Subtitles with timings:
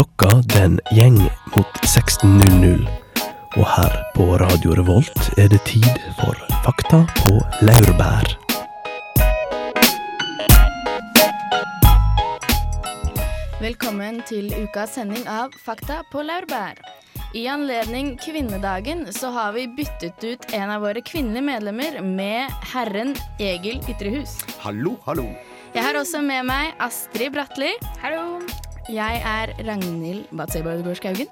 [0.00, 1.18] Klokka den gjeng
[1.52, 2.86] mot 16.00.
[3.58, 8.30] Og her på Radio Revolt er det tid for Fakta på laurbær.
[13.60, 16.80] Velkommen til ukas sending av Fakta på laurbær.
[17.36, 23.12] I anledning kvinnedagen så har vi byttet ut en av våre kvinnelige medlemmer med herren
[23.36, 24.38] Egil Ytrehus.
[24.64, 25.28] Hallo, hallo.
[25.76, 27.74] Jeg har også med meg Astrid Bratli.
[28.00, 28.40] Hallo.
[28.88, 30.24] Jeg er Ragnhild
[30.84, 31.28] Gårdskaugen.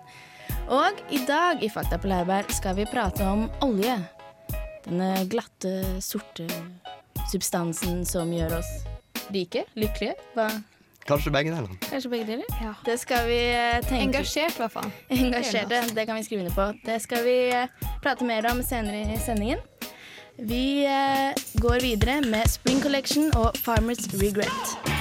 [0.69, 3.95] Og i dag i Fakta på laurbær skal vi prate om olje.
[4.85, 6.49] Denne glatte, sorte
[7.29, 8.69] substansen som gjør oss
[9.33, 10.17] rike, lykkelige.
[10.37, 10.49] Hva?
[11.09, 11.73] Kanskje begge deler.
[11.89, 12.45] Kanskje begge deler?
[12.61, 12.75] Ja.
[12.85, 14.93] Det skal vi eh, tenke Engasjert, i hvert fall.
[15.09, 16.69] Engasjerte, det kan vi skrive under på.
[16.85, 19.65] Det skal vi eh, prate mer om senere i sendingen.
[20.39, 21.33] Vi eh,
[21.65, 24.98] går videre med Spring Collection og Farmers Regret.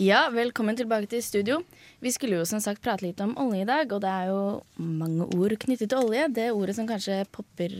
[0.00, 1.58] Ja, velkommen tilbake til studio.
[2.00, 4.38] Vi skulle jo som sagt prate litt om olje i dag, og det er jo
[4.80, 6.22] mange ord knyttet til olje.
[6.32, 7.74] Det ordet som kanskje popper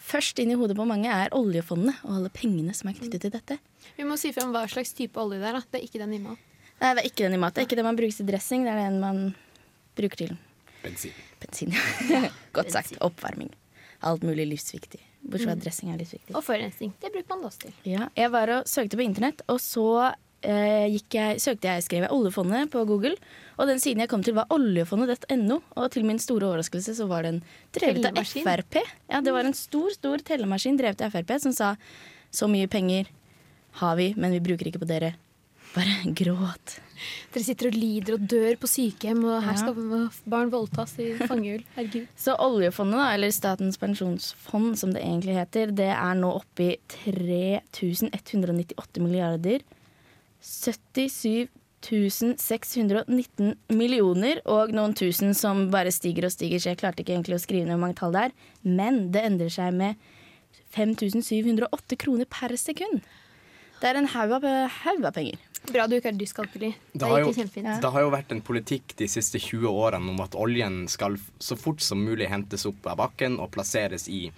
[0.00, 3.34] først inn i hodet på mange, er oljefondet og alle pengene som er knyttet til
[3.34, 3.58] dette.
[3.98, 5.60] Vi må si frem hva slags type olje det er.
[5.60, 5.62] da.
[5.68, 6.48] Det er ikke den i mat.
[6.80, 7.52] Nei, det er ikke den i mat.
[7.52, 9.22] Det er ikke det man bruker til dressing, det er den man
[10.00, 10.36] bruker til
[10.80, 11.22] Bensin.
[11.44, 11.76] bensin.
[12.08, 12.24] ja.
[12.56, 12.96] Godt sagt.
[13.04, 13.52] Oppvarming.
[14.00, 15.04] Alt mulig livsviktig.
[15.20, 16.32] Bortsett fra at dressing er livsviktig.
[16.32, 16.96] Og forurensning.
[17.04, 17.80] Det bruker man det også til.
[17.98, 20.14] Ja, jeg var og søkte på internett, og så
[20.44, 23.14] jeg, søkte jeg, skrev jeg oljefondet på Google.
[23.58, 27.26] Og den siden jeg kom til var oljefondet.no, og til min store overraskelse så var
[27.26, 27.42] den
[27.76, 28.80] drevet av Frp.
[29.10, 31.74] Ja, det var en stor, stor tellemaskin drevet av Frp som sa
[32.34, 33.10] så mye penger
[33.80, 35.14] har vi, men vi bruker ikke på dere.
[35.74, 36.76] Bare gråt.
[37.34, 39.58] Dere sitter og lider og dør på sykehjem, og her Ja.
[39.58, 39.74] skal
[40.30, 41.64] barn voldtas i fangehull.
[41.74, 42.06] Herregud.
[42.24, 46.76] Så oljefondet, da, eller Statens pensjonsfond som det egentlig heter, det er nå oppe i
[47.04, 49.64] 3198 milliarder.
[50.44, 51.48] 77
[51.84, 57.36] 619 millioner og noen tusen som bare stiger og stiger, så jeg klarte ikke egentlig
[57.36, 58.36] å skrive ned hvor mange tall det er.
[58.64, 60.00] Men det endrer seg med
[60.74, 63.04] 5708 kroner per sekund.
[63.80, 64.46] Det er en haug av,
[64.84, 65.40] haug av penger.
[65.64, 66.70] Bra du ikke er dyskalkuli.
[66.92, 67.80] Det Det jo, kjempefint.
[67.80, 71.56] det har jo vært en politikk de siste 20 årene om at oljen skal så
[71.56, 74.30] fort som mulig hentes opp av bakken og plasseres i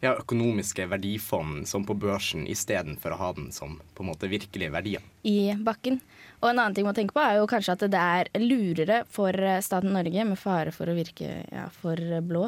[0.00, 4.72] ja, økonomiske verdifond som på børsen, istedenfor å ha den som på en måte virkelige
[4.72, 5.04] verdier.
[5.22, 6.00] i bakken.
[6.40, 9.36] Og en annen ting man tenker på er jo kanskje at det er lurere for
[9.36, 12.46] eh, staten Norge, med fare for å virke ja, for blå,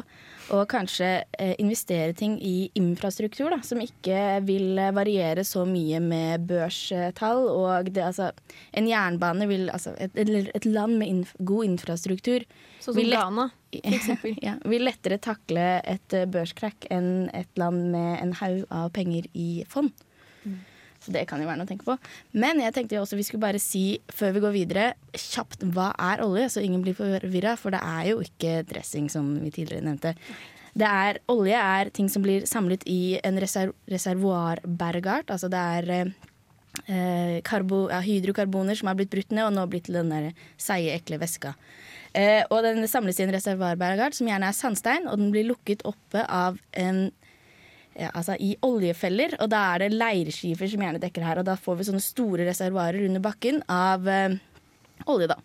[0.53, 6.01] å kanskje eh, investere ting i infrastruktur da, som ikke vil eh, variere så mye
[6.01, 7.45] med børstall.
[7.53, 8.31] Og det, altså,
[8.73, 12.43] en jernbane vil Altså et, et land med inf god infrastruktur
[12.83, 13.45] Sånn som Ghana,
[13.79, 14.35] eksempel.
[14.45, 19.63] ja, vil lettere takle et børskrakk enn et land med en haug av penger i
[19.71, 19.93] fond.
[21.03, 21.97] Så det kan jo være noe å tenke på.
[22.39, 25.91] Men jeg tenkte jo også vi skulle bare si, før vi går videre, kjapt hva
[25.99, 27.57] er olje, så ingen blir forvirra.
[27.59, 30.15] For det er jo ikke dressing, som vi tidligere nevnte.
[30.73, 35.29] Det er, olje er ting som blir samlet i en reserv reservoarbergart.
[35.33, 39.89] Altså det er eh, karbo, ja, hydrokarboner som har blitt brutt ned og nå blitt
[39.89, 41.53] til den der seige, ekle væska.
[42.13, 45.85] Eh, og den samles i en reservoarbergart som gjerne er sandstein, og den blir lukket
[45.89, 47.07] oppe av en
[47.93, 51.41] ja, altså i oljefeller, og da er det leirskifer som gjerne dekker her.
[51.41, 54.37] Og da får vi sånne store reservoarer under bakken av eh,
[55.09, 55.37] olje, da.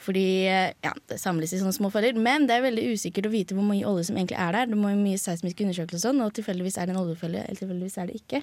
[0.00, 2.16] Fordi eh, ja, det samles i sånne små feller.
[2.16, 4.70] Men det er veldig usikkert å vite hvor mye olje som egentlig er der.
[4.72, 7.60] Det må jo mye seismiske undersøkelser og sånn, og tilfeldigvis er det en oljefelle, eller
[7.60, 8.42] tilfeldigvis er det ikke.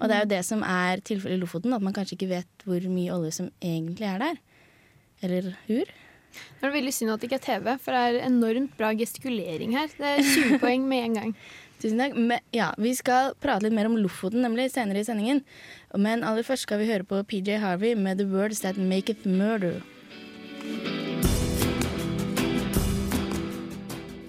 [0.00, 2.66] Og det er jo det som er tilfellet i Lofoten, at man kanskje ikke vet
[2.66, 4.40] hvor mye olje som egentlig er der.
[5.24, 5.92] Eller hur?
[6.34, 9.74] Det er veldig synd at det ikke er TV, for det er enormt bra gestikulering
[9.76, 9.92] her.
[9.94, 11.34] Det er 20 poeng med en gang.
[11.82, 12.14] Tusen takk.
[12.16, 15.42] Men, ja, vi skal prate litt mer om Lofoten nemlig senere i sendingen.
[15.96, 19.82] Men aller først skal vi høre på PJ Harvey med 'The Words That Maketh Murder'.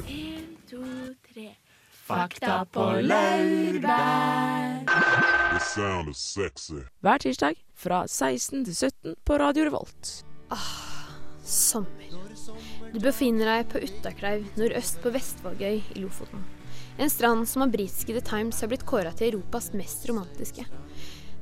[0.08, 0.82] En, to,
[1.34, 1.56] tre.
[2.06, 4.84] Fakta på laurbær.
[5.56, 6.84] The sound of sexy.
[7.02, 10.26] hver tirsdag fra 16 til 17 på Radio Revolt.
[10.52, 10.58] Ah,
[11.44, 11.90] Sommer.
[12.94, 16.44] Du befinner deg på Uttakleiv nordøst på Vestvågøy i Lofoten.
[16.98, 20.64] En strand som av britiske The Times har blitt kåra til Europas mest romantiske.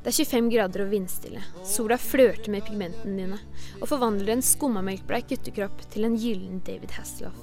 [0.04, 1.44] Det er 25 grader og vindstille.
[1.64, 3.38] Sola flørter med pigmentene dine
[3.78, 7.38] og forvandler en skummamelkbleik guttekropp til en gyllen David Hasselhoff.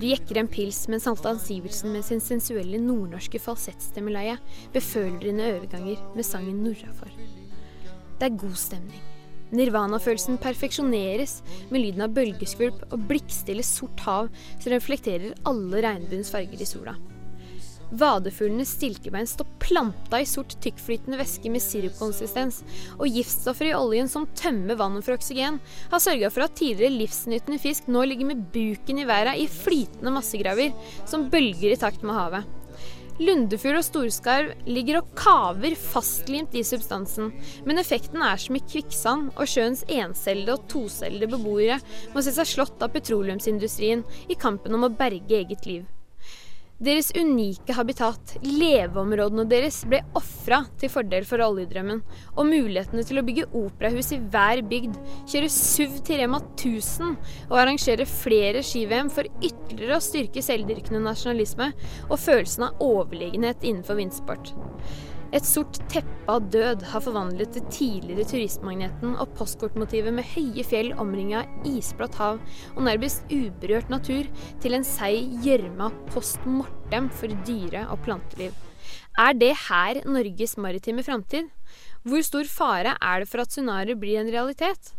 [0.00, 4.34] Du jekker en pils mens Halvdan Sivertsen med sin sensuelle nordnorske falsettstemmeleie
[4.74, 7.14] beføler dine overganger med sangen Norrafor.
[8.18, 9.06] Det er god stemning.
[9.54, 11.40] Nirvana-følelsen perfeksjoneres
[11.70, 14.28] med lyden av bølgeskvulp og blikkstille sort hav
[14.58, 16.98] som reflekterer alle regnbuens farger i sola.
[17.90, 22.60] Vadefuglenes stilkebein står planta i sort tykkflytende væske med sirupkonsistens,
[22.98, 25.58] og giftstoffer i oljen som tømmer vannet for oksygen,
[25.90, 30.14] har sørga for at tidligere livsnytende fisk nå ligger med buken i været i flytende
[30.14, 32.56] massegraver som bølger i takt med havet.
[33.20, 37.34] Lundefugl og storskarv ligger og kaver fastlimt i substansen,
[37.68, 41.76] men effekten er som i kvikksand, og sjøens encellede og tocellede beboere
[42.14, 45.84] må se seg slått av petroleumsindustrien i kampen om å berge eget liv.
[46.80, 51.98] Deres unike habitat, leveområdene deres, ble ofra til fordel for oljedrømmen,
[52.32, 54.96] og mulighetene til å bygge operahus i hver bygd,
[55.28, 57.12] kjøre SUV til Rema 1000
[57.50, 61.68] og arrangere flere ski-VM for ytterligere å styrke selvdyrkende nasjonalisme
[62.08, 64.54] og følelsen av overlegenhet innenfor vindsport.
[65.30, 70.90] Et sort teppe av død har forvandlet det tidligere turistmagneten og postkortmotivet med høye fjell
[70.98, 72.40] omringa isblatt hav
[72.72, 74.26] og nærmest uberørt natur
[74.62, 78.56] til en seig gjørme av post mortem for dyre- og planteliv.
[79.18, 81.50] Er det her Norges maritime framtid?
[82.02, 84.96] Hvor stor fare er det for at tsunami blir en realitet?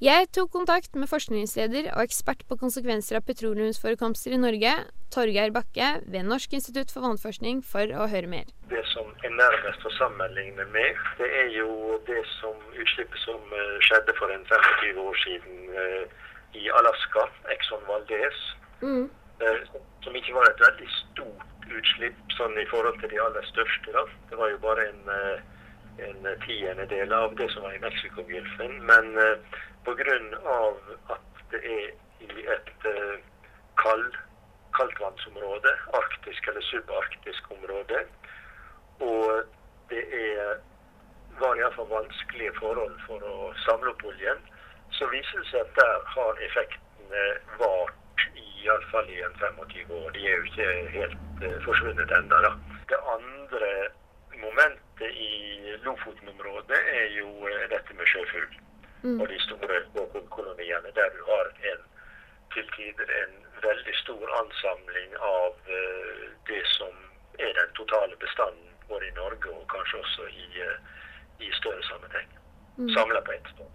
[0.00, 4.72] Jeg tok kontakt med forskningsleder og ekspert på konsekvenser av petroleumsforekomster i Norge,
[5.12, 8.46] Torgeir Bakke ved Norsk institutt for vannforskning, for å høre mer.
[8.70, 8.80] Det
[9.24, 14.32] er nærmest å sammenligne med, det er jo det som utslippet som eh, skjedde for
[14.32, 16.04] en 25 år siden eh,
[16.60, 18.40] i Alaska, Exxon Valdez.
[18.80, 19.10] Mm.
[19.44, 23.92] eh, Som ikke var et veldig stort utslipp sånn i forhold til de aller største.
[23.94, 24.06] Da.
[24.30, 25.10] Det var jo bare en,
[26.08, 28.80] en tiendedel av det som var i Mexicogolfen.
[28.88, 29.12] Men
[29.84, 30.16] pga.
[31.14, 31.92] at det er
[32.24, 32.88] i et
[33.82, 34.16] kald,
[34.78, 38.02] kaldtvannsområde, arktisk eller subarktisk område,
[39.00, 39.44] og
[39.90, 40.56] det er,
[41.40, 44.42] var iallfall vanskelige forhold for å samle opp oljen,
[44.96, 47.24] så viser det seg at der har effektene
[47.62, 50.10] vart iallfall i en 25 år.
[50.14, 52.40] De er jo ikke helt uh, forsvunnet ennå.
[52.46, 52.52] da.
[52.92, 53.70] Det andre
[54.44, 58.50] momentet i Lofoten-området er jo eh, dette med sjøfugl
[59.02, 59.78] og de store
[60.36, 61.86] koloniene, der du har en
[62.52, 63.32] til tider en
[63.62, 66.92] veldig stor ansamling av uh, det som
[67.38, 70.76] er den totale bestanden både i Norge og kanskje også i, eh,
[71.46, 72.28] i større sammenheng.
[72.96, 73.68] Samla på ett sted.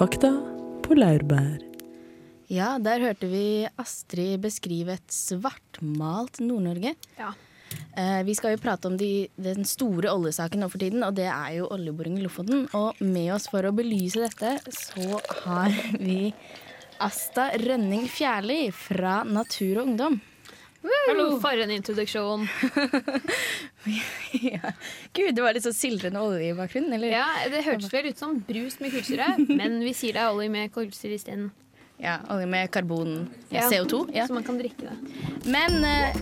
[0.00, 0.30] Fakta
[0.80, 1.58] på laurbær.
[2.48, 6.94] Ja, der hørte vi Astrid beskrive et svartmalt Nord-Norge.
[7.18, 7.34] Ja.
[7.96, 11.28] Eh, vi skal jo prate om de, den store oljesaken nå for tiden, og det
[11.30, 12.66] er jo oljeboring i Lofoten.
[12.78, 15.74] Og med oss for å belyse dette, så har
[16.06, 16.32] vi
[17.00, 20.20] Asta Rønning Fjærli fra Natur og Ungdom.
[20.80, 22.46] Hallo, for en introduksjon.
[24.52, 24.72] ja.
[25.12, 27.12] Gud, det var litt så sildrende olje i bakgrunnen, eller?
[27.12, 30.52] Ja, Det hørtes vel ut som brus med kullsyre, men vi sier det er olje
[30.52, 31.50] med kullsyre isteden.
[32.00, 33.66] Ja, olje med karbon, Ja.
[33.68, 34.06] CO2.
[34.14, 34.26] Ja.
[34.26, 34.96] Så man kan drikke det.
[35.44, 36.16] Men, uh,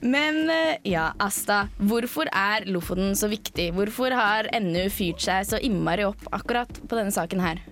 [0.14, 1.68] men uh, ja, Asta.
[1.78, 3.72] Hvorfor er Lofoten så viktig?
[3.74, 7.62] Hvorfor har NU fyrt seg så innmari opp akkurat på denne saken her?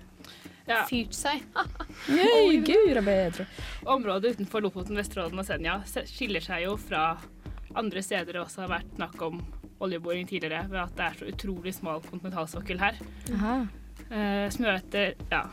[0.67, 1.43] Ja, fyrt seg?
[2.11, 3.47] Yay, Gud, er bedre.
[3.83, 7.17] området utenfor Lofoten, Vesterålen og Senja skiller seg jo fra
[7.75, 9.39] andre steder det også har vært snakk om
[9.83, 12.99] oljeboring tidligere, ved at det er så utrolig smal kontinentalsokkel her.
[13.35, 13.55] Aha.
[14.13, 15.43] Eh, som gjør at det, ja,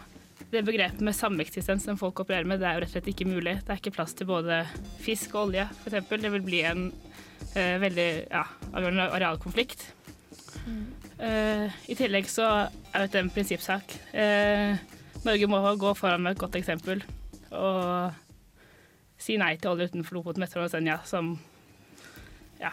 [0.51, 3.29] det begrepet med sameksistens som folk opererer med, det er jo rett og slett ikke
[3.31, 3.57] mulig.
[3.63, 4.63] Det er ikke plass til både
[5.01, 6.11] fisk og olje, f.eks.
[6.11, 6.89] Det vil bli en
[7.55, 9.87] eh, veldig ja, avgjørende arealkonflikt.
[11.21, 13.97] Eh, I tillegg så er dette en prinsippsak.
[14.17, 14.77] Eh,
[15.25, 17.03] Norge må gå foran med et godt eksempel
[17.51, 18.15] og
[19.21, 21.35] si nei til olje utenfor Lofoten, Vesterålen og Senja, som
[22.61, 22.71] ja,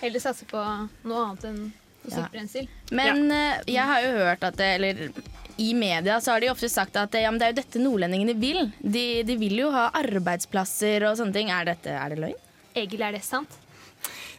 [0.00, 1.60] Heller satse på noe annet enn
[2.06, 5.02] fossilt Men eh, jeg har jo hørt at det, eller
[5.56, 8.34] i media så har de ofte sagt at ja, men det er jo dette nordlendingene
[8.40, 8.66] vil.
[8.80, 11.52] De, de vil jo ha arbeidsplasser og sånne ting.
[11.52, 12.42] Er, dette, er det løgn?
[12.76, 13.62] Egil, er det sant?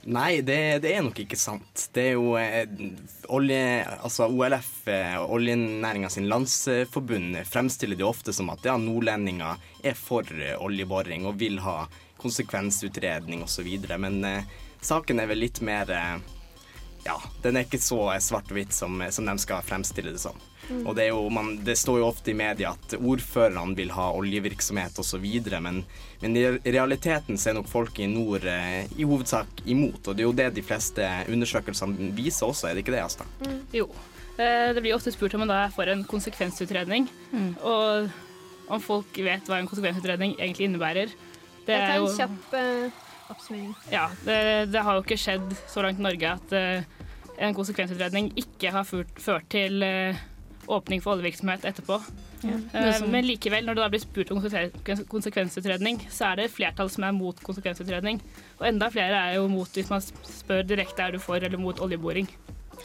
[0.08, 1.88] Nei, det, det er nok ikke sant.
[1.92, 2.70] Det er jo eh,
[3.34, 3.64] olje,
[3.98, 10.30] altså OLF, eh, oljenæringa sin landsforbund, fremstiller det ofte som at ja, nordlendinger er for
[10.38, 11.82] eh, oljeboring og vil ha
[12.22, 13.68] konsekvensutredning osv.
[14.00, 14.48] Men eh,
[14.80, 16.16] saken er vel litt mer eh,
[17.08, 20.38] ja, den er ikke så svart-hvitt som, som de skal fremstille det som.
[20.84, 24.10] Og det, er jo, man, det står jo ofte i media at ordførerne vil ha
[24.18, 25.24] oljevirksomhet osv.,
[25.64, 25.80] men,
[26.20, 26.44] men i
[26.76, 30.02] realiteten så er nok folk i nord eh, i hovedsak imot.
[30.12, 33.28] Og det er jo det de fleste undersøkelsene viser også, er det ikke det, Asta?
[33.76, 33.88] Jo.
[34.36, 37.08] Eh, Det blir ofte spurt om man da er for en konsekvensutredning.
[37.64, 38.12] Og
[38.68, 41.16] om folk vet hva en konsekvensutredning egentlig innebærer.
[41.64, 43.74] Det Jeg er tar jo en kjapp, uh, oppsummering.
[43.92, 44.38] Ja, det,
[44.74, 46.97] det har jo ikke skjedd så langt i Norge at eh,
[47.38, 50.18] en konsekvensutredning ikke har ført, ført til eh,
[50.68, 52.00] åpning for oljevirksomhet etterpå.
[52.44, 52.58] Ja.
[52.74, 54.42] Eh, men likevel, når det da blir spurt om
[55.10, 58.22] konsekvensutredning, så er det flertall som er mot konsekvensutredning.
[58.60, 61.80] Og enda flere er jo mot hvis man spør direkte er du for eller mot
[61.84, 62.30] oljeboring.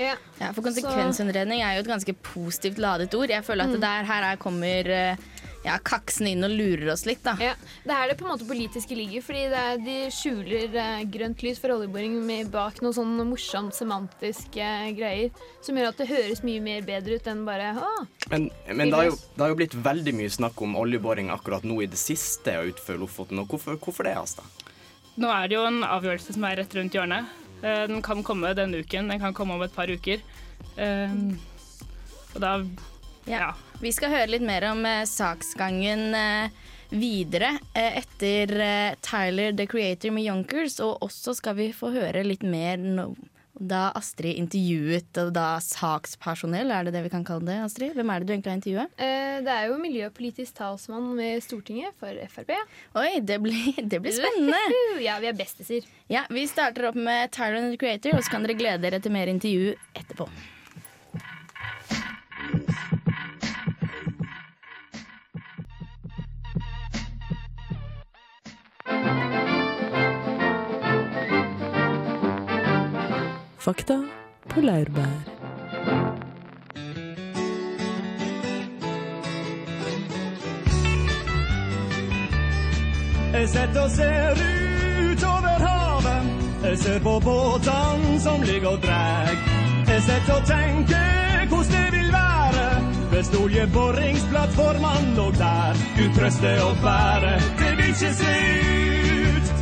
[0.01, 0.15] Ja.
[0.41, 3.31] Ja, for konsekvensutredning er jo et ganske positivt ladet ord.
[3.31, 5.27] Jeg føler at det der her er kommer eh,
[5.65, 7.37] ja, kaksen inn og lurer oss litt, da.
[7.39, 7.53] Ja,
[7.85, 11.43] Det er det på en måte politiske ligger, fordi det er, de skjuler eh, grønt
[11.47, 15.31] lys for oljeboring med, bak noe sånn morsomt semantiske greier,
[15.63, 17.93] som gjør at det høres mye mer bedre ut enn bare å,
[18.33, 21.65] Men, men det, har jo, det har jo blitt veldig mye snakk om oljeboring akkurat
[21.69, 23.39] nå i det siste utenfor Lofoten.
[23.43, 24.43] Og hvorfor, hvorfor det, Asta?
[25.21, 27.29] Nå er det jo en avgjørelse som er rett rundt hjørnet.
[27.63, 30.23] Eh, Den kan komme denne uken, den kan komme om et par uker.
[30.77, 31.17] Eh,
[32.35, 32.57] Og da
[33.31, 33.53] Ja.
[33.83, 36.63] Vi skal høre litt mer om eh, saksgangen eh,
[36.93, 42.25] videre eh, etter eh, Tyler the Creator med Yonkers, og også skal vi få høre
[42.27, 43.13] litt mer no
[43.63, 47.93] da Astrid intervjuet og da sakspersonell, er det det vi kan kalle det, Astrid?
[47.95, 48.95] Hvem er det du egentlig har intervjuet?
[48.97, 52.51] eh, Det er jo miljøpolitisk talsmann ved Stortinget for Frp.
[52.99, 54.59] Oi, det blir, det blir spennende!
[55.05, 55.87] Ja, vi er bestiser.
[56.11, 59.15] Ja, Vi starter opp med Tyler the Creator, og så kan dere glede dere til
[59.15, 60.27] mer intervju etterpå.
[73.63, 74.05] Fakta
[74.49, 75.19] på laurbær.
[83.33, 84.41] Jeg sitter og ser
[85.13, 86.33] utover havet.
[86.65, 89.37] Jeg ser på båtene som ligger og dreg.
[89.93, 92.67] Jeg sitter og tenker hvordan det vil være
[93.13, 95.79] hvis oljeboringsplattformene lå der.
[96.01, 98.35] Gud trøste og bære, det vil ikke se
[99.37, 99.55] ut.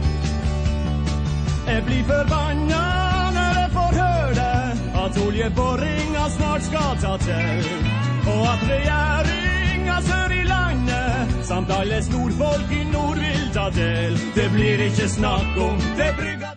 [1.69, 3.00] Jeg blir forbanna
[5.11, 7.65] at oljeboringa snart skal ta til.
[8.27, 14.19] Og at regjeringa sør i landet samt alle storfolk i nord vil ta del.
[14.35, 16.50] Det blir ikke snakk om det brygga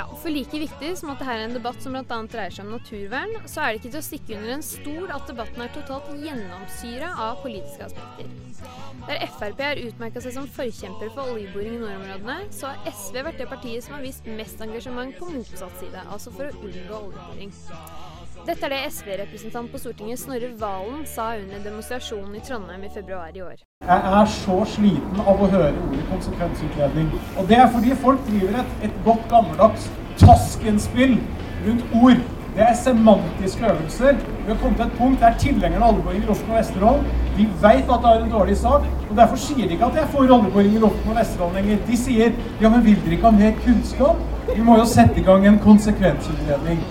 [0.00, 2.18] Ja, for like viktig som at dette er en debatt som bl.a.
[2.32, 5.26] dreier seg om naturvern, så er det ikke til å stikke under en stol at
[5.28, 8.30] debatten er totalt gjennomsyra av politiske aspekter.
[9.10, 13.42] Der Frp har utmerka seg som forkjemper for oljeboring i nordområdene, så har SV vært
[13.42, 17.52] det partiet som har vist mest engasjement på motsatt side, altså for å unngå oljeboring.
[18.46, 23.34] Dette er det SV-representant på Stortinget Snorre Valen sa under demonstrasjonen i Trondheim i februar
[23.36, 23.58] i år.
[23.84, 27.10] Jeg er så sliten av å høre ordet konsekvensutredning.
[27.36, 29.90] Og det er fordi folk driver et, et godt gammeldags
[30.22, 31.18] taskenspill
[31.66, 32.22] rundt ord.
[32.54, 34.16] Det er semantiske øvelser.
[34.22, 37.46] Vi har kommet til et punkt der tilhengerne av oljeboring i Lofoten og Vesterålen de
[37.60, 38.88] vet at det er en dårlig sak.
[39.10, 41.84] og Derfor sier de ikke at de er for oljeboring i Lofoten og Vesterålen lenger.
[41.92, 44.26] De sier ja, men vil dere ikke ha mer kunnskap?
[44.48, 46.82] Vi må jo sette i gang en konsekvensutredning.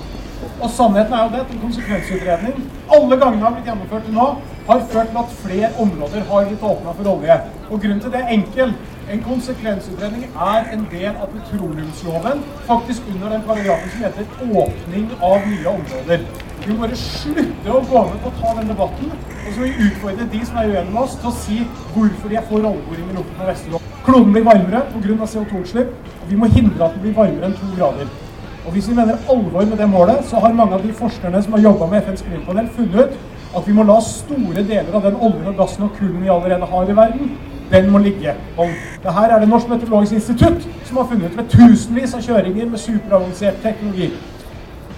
[0.59, 2.55] Og sannheten er jo det at en konsekvensutredning
[2.95, 4.27] alle gangene har blitt gjennomført til nå,
[4.67, 7.37] har ført til at flere områder har blitt åpna for olje.
[7.69, 8.73] Og grunnen til det er enkel.
[9.13, 15.37] En konsekvensutredning er en del av petroleumsloven, faktisk under den paragrafen som heter 'åpning av
[15.47, 16.27] nye områder'.
[16.65, 19.11] Vi må bare slutte å gå med på å ta den debatten,
[19.47, 21.57] og så må vi utfordre de som er uenige med oss, til å si
[21.93, 23.91] hvorfor de er for oljeboring i Lofoten og Vesterålen.
[24.05, 25.25] Kloden blir varmere pga.
[25.25, 25.89] CO2-utslipp,
[26.21, 28.28] og vi må hindre at den blir varmere enn to grader.
[28.65, 31.53] Og Hvis vi mener alvor med det målet, så har mange av de forskerne som
[31.53, 33.19] har jobba med FNs klimapanel, funnet ut
[33.57, 36.65] at vi må la store deler av den oljen og gassen og kullen vi allerede
[36.65, 37.31] har i verden,
[37.71, 38.33] den må ligge.
[38.57, 38.67] Og
[39.03, 42.69] det her er det Norsk meteorologisk institutt som har funnet ut ved tusenvis av kjøringer
[42.69, 44.11] med superavansert teknologi.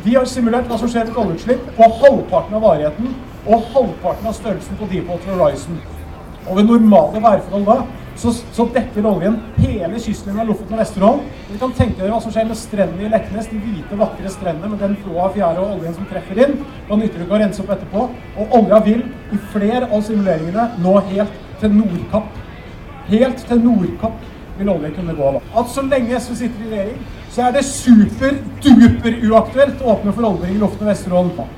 [0.03, 3.15] De har simulert hva som skjer ved oljeutslipp på halvparten av varigheten
[3.45, 5.81] og halvparten av størrelsen på Deepwater Horizon.
[6.47, 7.75] Og ved normale værforhold da,
[8.21, 11.21] så, så dekker oljen hele kystlinja av Lofoten og Vesterålen.
[11.49, 14.69] Vi kan tenke dere hva som skjer med strendene i Leknes, de hvite, vakre strendene
[14.73, 16.59] med den flå av fjære og oljen som treffer inn.
[16.89, 18.03] Da nytter det ikke å rense opp etterpå.
[18.43, 19.01] Og olja vil
[19.33, 22.37] i flere av simuleringene nå helt til Nordkapp.
[23.09, 24.27] Helt til Nordkapp
[24.59, 25.31] vil olje kunne gå.
[25.37, 25.41] da.
[25.63, 27.01] At så lenge SV sitter i regjering,
[27.31, 31.57] så er det super-duper uaktuelt å åpne for oljeboring i Lofoten og Vesterålen.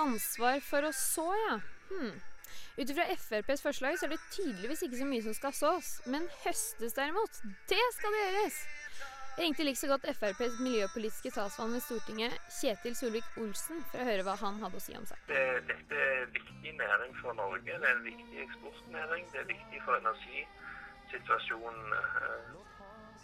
[0.00, 1.58] Ansvar for å så, ja.
[1.90, 2.16] Hmm.
[2.76, 5.92] Ut ifra FrPs forslag så er det tydeligvis ikke så mye som skal sås.
[6.12, 8.58] Men høstes derimot, det skal det gjøres.
[9.36, 14.22] Jeg ringte like så godt FrPs miljøpolitiske talsmann ved Stortinget, Kjetil Solvik-Olsen, for å høre
[14.24, 15.26] hva han hadde å si om saken.
[15.28, 17.60] Det, er viktig næring for Norge.
[17.68, 19.26] Det er en viktig eksportnæring.
[19.34, 22.54] Det er viktig for energisituasjonen eh,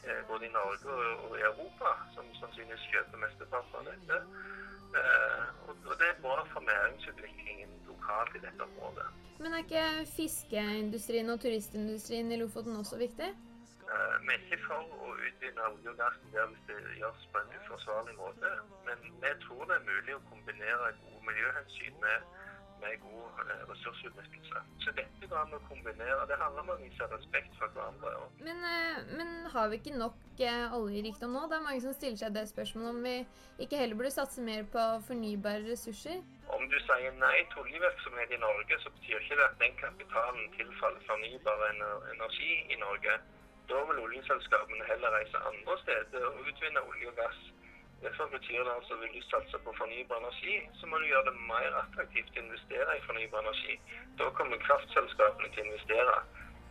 [0.04, 4.20] eh, både i Norge og, og i Europa, som sannsynligvis kjøper mesteparten av dette.
[5.00, 9.08] Eh, og, det er bra for næringsutviklingen lokalt i dette området.
[9.40, 13.30] Men er ikke fiskeindustrien og turistindustrien i Lofoten også viktig?
[13.92, 17.38] Eh, Vi er ikke for å utvinne olje og gass der hvis det gjøres på
[17.42, 18.52] en uforsvarlig måte,
[18.86, 22.18] men vi tror det er mulig å kombinere gode miljøhensyn med,
[22.82, 24.62] med god eh, ressursutnyttelse.
[24.84, 26.26] Så dette går an å kombinere.
[26.30, 28.12] Det handler om å vise respekt for hverandre.
[28.46, 31.46] Men, eh, men har vi ikke nok eh, oljerikdom nå?
[31.50, 33.16] Det er mange som stiller seg det spørsmålet om vi
[33.66, 36.22] ikke heller burde satse mer på fornybare ressurser.
[36.52, 40.50] Om du sier nei til oljevirksomhet i Norge, så betyr ikke det at den kapitalen
[40.58, 43.16] tilfaller fornybar energi i Norge.
[43.70, 47.42] Da vil oljeselskapene heller reise andre steder og utvinne olje og gass.
[48.02, 51.34] Derfor betyr det altså vil du satse på fornybar energi, så må du gjøre det
[51.50, 53.76] mer attraktivt å investere i fornybar energi.
[54.18, 56.16] Da kommer kraftselskapene til å investere.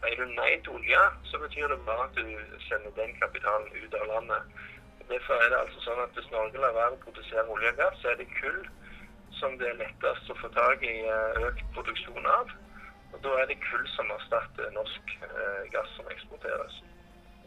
[0.02, 3.98] Sier du nei til olje, så betyr det bare at du sender den kapitalen ut
[4.02, 4.60] av landet.
[5.14, 7.98] Derfor er det altså sånn at hvis Norge lar være å produsere olje og gass,
[8.02, 8.62] så er det kull
[9.40, 12.52] som det er lettest å få tak i eh, økt produksjon av.
[13.12, 16.82] Og da er det kull som erstatter norsk eh, gass som eksporteres.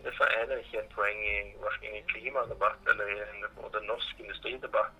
[0.04, 4.20] Derfor er det ikke et poeng i verken i klimadebatt eller i en både norsk
[4.20, 4.92] industridebatt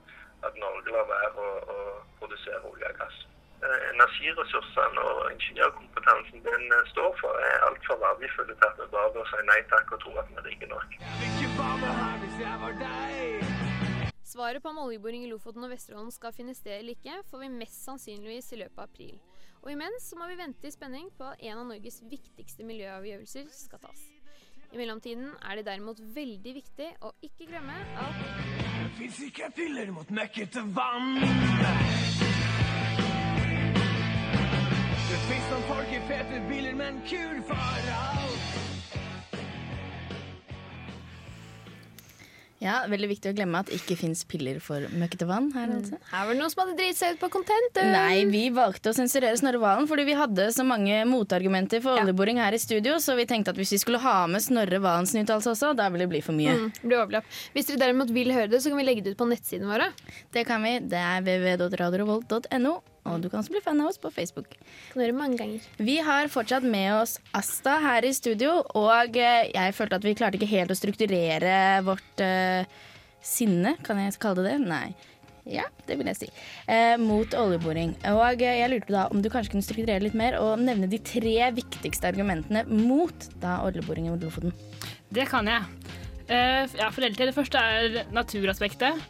[0.46, 1.78] at Norge lar være å, å
[2.18, 3.18] produsere olje og gass.
[3.64, 9.12] Eh, Energiressursene og ingeniørkompetansen den eh, står for, er altfor verdifulle til at vi bare
[9.14, 10.88] bør si nei takk og tro at vi er rike nok.
[14.34, 17.54] Svaret på om oljeboring i Lofoten og Vesterålen skal finne sted eller ikke, får vi
[17.54, 19.16] mest sannsynligvis i løpet av april.
[19.62, 23.48] Og imens så må vi vente i spenning på at en av Norges viktigste miljøavgjørelser
[23.54, 24.13] skal tas.
[24.74, 29.92] I mellomtiden er det derimot veldig viktig å ikke glemme at Det fins ikke piller
[29.94, 31.14] mot møkkete vann.
[35.06, 38.73] Det fins noen folk i fete biler, men kur for alt.
[42.64, 45.68] Ja, veldig viktig å glemme at det ikke fins piller for møkkete vann her.
[45.74, 45.98] altså.
[46.10, 47.80] her var det noen som hadde driti seg ut på content.
[47.92, 52.40] Nei, vi valgte å sensurere Snorre Valen fordi vi hadde så mange motargumenter for oljeboring
[52.40, 55.52] her i studio, så vi tenkte at hvis vi skulle ha med Snorre Valens uttalelse
[55.52, 56.56] også, da ville det bli for mye.
[56.56, 57.28] Mm, blir overlapp.
[57.52, 59.90] Hvis dere derimot vil høre det, så kan vi legge det ut på nettsidene våre.
[60.32, 60.78] Det kan vi.
[60.88, 64.56] Det er www.radiorevolt.no, og du kan også bli fan av oss på Facebook.
[64.90, 65.64] Kan du gjøre mange ganger.
[65.78, 70.16] Vi har fortsatt med oss Asta her i studio, og eh, jeg følte at vi
[70.18, 72.64] klarte ikke helt å strukturere vårt uh,
[73.24, 74.60] sinne, kan jeg kalle det det?
[74.68, 74.86] Nei.
[75.44, 76.28] Ja, det vil jeg si.
[76.72, 77.92] Eh, mot oljeboring.
[78.14, 81.50] Og jeg lurte da om du kanskje kunne strukturere litt mer og nevne de tre
[81.52, 84.54] viktigste argumentene mot da oljeboring i Lofoten.
[85.12, 85.68] Det kan jeg.
[86.32, 87.28] Eh, ja, for deltid.
[87.28, 89.04] Det første er naturaspektet.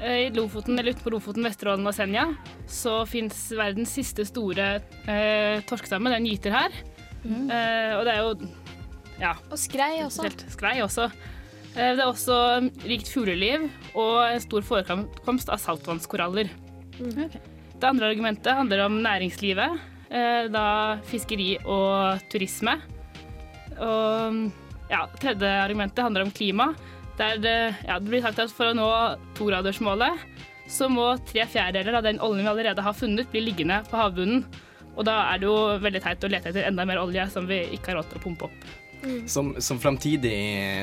[0.00, 2.26] Eh, I Lofoten, eller utenfor Lofoten, Vesterålen og Senja
[2.70, 4.68] så fins verdens siste store
[5.06, 6.08] eh, torskestamme.
[6.14, 6.70] Den gyter her.
[7.24, 8.48] Eh, og det er jo
[9.20, 9.34] Ja.
[9.52, 10.24] Og skrei også.
[10.48, 11.10] Skrei også.
[11.76, 12.36] Eh, Det er også
[12.88, 16.48] rikt fugleliv og en stor forekomst av saltvannskoraller.
[17.00, 19.78] Det andre argumentet handler om næringslivet.
[20.10, 22.80] eh, Da fiskeri og turisme.
[23.78, 24.50] Og
[24.90, 26.74] ja, tredje argumentet handler om klima.
[27.20, 28.88] Der det, ja, det blir sagt at for å nå
[29.36, 30.24] togradersmålet
[30.70, 34.44] så må tre fjerdedeler av den oljen vi allerede har funnet, bli liggende på havbunnen.
[34.94, 37.62] Og da er det jo veldig teit å lete etter enda mer olje som vi
[37.74, 38.68] ikke har råd til å pumpe opp.
[39.30, 40.34] Som, som framtidig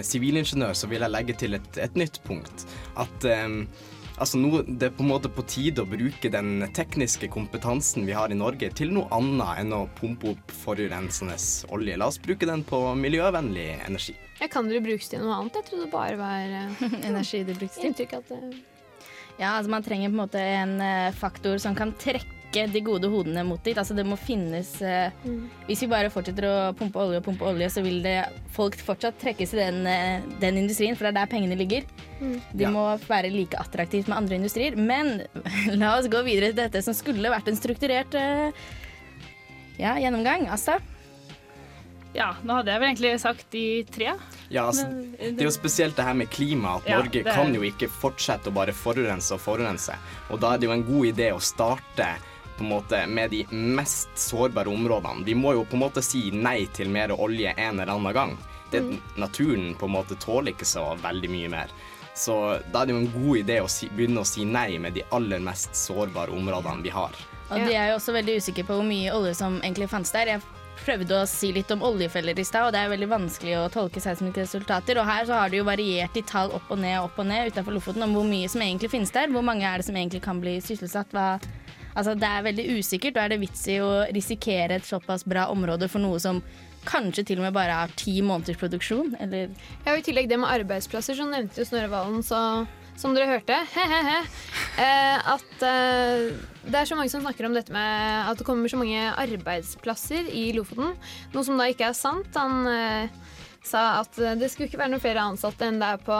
[0.06, 2.65] sivilingeniør så vil jeg legge til et, et nytt punkt.
[2.97, 3.60] At em,
[4.17, 8.17] altså nå, det er på en måte på tide å bruke den tekniske kompetansen vi
[8.17, 11.38] har i Norge til noe annet enn å pumpe opp forurensende
[11.73, 12.00] olje.
[12.00, 14.17] La oss bruke den på miljøvennlig energi.
[14.38, 15.56] Jeg kan dere brukes til noe annet?
[15.58, 17.89] Jeg trodde det bare var eh, Energi det brukes til.
[17.91, 18.58] inntrykk at eh,
[19.39, 22.34] Ja, altså man trenger på en måte en eh, faktor som kan trekke
[22.71, 23.76] de gode hodene mot dit.
[23.78, 25.41] Altså det må finnes mm.
[25.67, 28.15] Hvis vi bare fortsetter å pumpe olje og pumpe olje, så vil det
[28.56, 29.82] folk fortsatt trekkes til den,
[30.41, 31.84] den industrien, for det er der pengene ligger.
[32.21, 32.71] De Ja.
[32.73, 34.78] må være like attraktivt med andre industrier.
[34.80, 35.26] Men
[35.82, 38.15] la oss gå videre til dette som skulle vært en strukturert
[39.78, 40.47] ja, gjennomgang.
[40.50, 40.80] Asta?
[42.15, 44.13] Ja, nå hadde jeg vel egentlig sagt de tre.
[44.49, 44.87] Ja, altså,
[45.19, 47.89] det er jo spesielt det her med klima, at Ja, Norge er- kan jo ikke
[47.89, 49.93] fortsette å bare forurense og forurense.
[50.31, 52.07] Og da er det jo en god idé å starte
[52.57, 55.23] på en måte med de mest sårbare områdene.
[55.25, 58.37] Vi må jo på en måte si nei til mer olje en eller annen gang.
[58.71, 58.81] Det,
[59.15, 61.67] Naturen på en måte tåler ikke så veldig mye mer.
[62.15, 64.95] Så da er det jo en god idé å si, begynne å si nei med
[64.95, 67.11] de aller mest sårbare områdene vi har.
[67.51, 70.25] Og de er jo også veldig usikre på hvor mye olje som egentlig fantes der.
[70.25, 70.41] Jeg
[70.79, 74.03] prøvde å si litt om oljefeller i stad, og det er veldig vanskelig å tolke
[74.03, 74.99] seismiske resultater.
[75.01, 77.51] Og her så har det jo variert i tall opp og ned opp og ned
[77.51, 79.31] utenfor Lofoten om hvor mye som egentlig finnes der.
[79.33, 81.15] Hvor mange er det som egentlig kan bli sysselsatt?
[81.15, 81.29] Hva
[81.97, 85.47] Altså, det er veldig usikkert, og er det vits i å risikere et såpass bra
[85.49, 86.43] område for noe som
[86.87, 89.15] kanskje til og med bare har ti måneders produksjon?
[89.19, 89.49] Eller
[89.81, 93.29] Ja, og I tillegg det med arbeidsplasser, som nevnte jo Snorre Valen, så som dere
[93.29, 94.19] hørte, he-he-he,
[94.81, 96.31] eh, at eh,
[96.67, 100.31] det er så mange som snakker om dette med at det kommer så mange arbeidsplasser
[100.33, 100.95] i Lofoten.
[101.36, 102.33] Noe som da ikke er sant.
[102.36, 103.13] Han eh,
[103.67, 106.17] sa at eh, det skulle ikke være noen flere ansatte enn det er på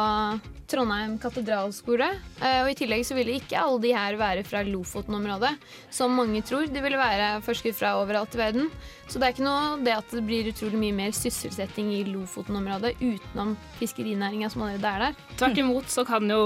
[0.68, 2.10] Trondheim katedralskole.
[2.44, 5.54] Eh, og i tillegg så ville ikke alle de her være fra Lofoten-området,
[5.96, 6.68] som mange tror.
[6.68, 8.68] De ville være forskere fra overalt i verden.
[9.08, 12.98] Så det er ikke noe det at det blir utrolig mye mer sysselsetting i Lofoten-området
[13.00, 15.20] utenom fiskerinæringa som allerede er der.
[15.40, 16.44] Tvert imot så kan jo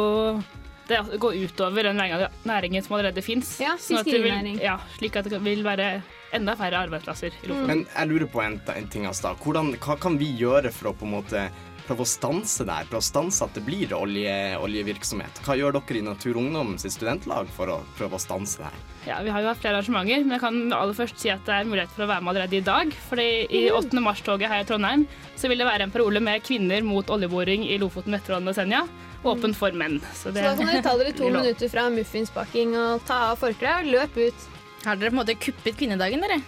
[0.92, 1.98] det gå utover den
[2.46, 3.56] næringen som allerede fins.
[3.64, 4.62] Ja, Sånn at det vil- fiskerinæring.
[4.62, 6.02] Ja, slik at det vil være
[6.38, 7.67] enda færre arbeidsplasser i Lofoten.
[7.72, 9.34] Men jeg lurer på en, en ting, Asta.
[9.44, 11.44] Hvordan, hva kan vi gjøre for å på en måte
[11.88, 12.88] prøve å stanse det her?
[12.91, 15.41] Prøve å stanse at det blir olje, oljevirksomhet?
[15.46, 18.70] Hva gjør dere i Natur og Ungdom sitt studentlag for å prøve å stanse det
[18.70, 18.80] her?
[19.10, 21.56] Ja, Vi har jo hatt flere arrangementer, men jeg kan aller først si at det
[21.58, 22.94] er mulighet for å være med allerede i dag.
[23.10, 23.98] Fordi i 8.
[24.06, 27.80] mars-toget her i Trondheim så vil det være en parole med kvinner mot oljeboring i
[27.82, 28.86] Lofoten, Vesterålen og Senja.
[29.26, 30.00] Åpen for menn.
[30.13, 33.86] Så, Så da kan dere ta dere to minutter fra muffinsbakking og ta av forkleet
[33.89, 34.48] og løp ut.
[34.86, 36.39] Har dere på en måte kuppet kvinnedagen, dere?